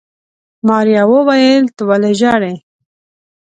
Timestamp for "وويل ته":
1.13-1.81